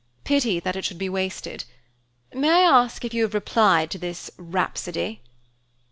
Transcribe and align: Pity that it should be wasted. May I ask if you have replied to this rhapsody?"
Pity 0.23 0.59
that 0.59 0.75
it 0.75 0.83
should 0.83 0.97
be 0.97 1.09
wasted. 1.09 1.63
May 2.33 2.49
I 2.49 2.61
ask 2.61 3.05
if 3.05 3.13
you 3.13 3.21
have 3.21 3.35
replied 3.35 3.91
to 3.91 3.99
this 3.99 4.31
rhapsody?" 4.35 5.21